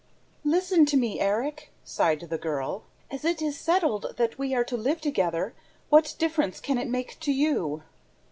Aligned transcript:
"Listen 0.43 0.87
to 0.87 0.97
me, 0.97 1.19
Erik," 1.19 1.69
sighed 1.85 2.21
the 2.21 2.37
girl. 2.39 2.81
"As 3.11 3.23
it 3.23 3.39
is 3.39 3.55
settled 3.55 4.15
that 4.17 4.35
we 4.39 4.51
are 4.55 4.63
to 4.63 4.75
live 4.75 4.99
together... 4.99 5.53
what 5.89 6.15
difference 6.17 6.59
can 6.59 6.79
it 6.79 6.89
make 6.89 7.19
to 7.19 7.31
you?" 7.31 7.83